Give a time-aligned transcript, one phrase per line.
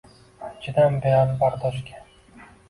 [0.63, 2.03] Chidam berar bardoshga.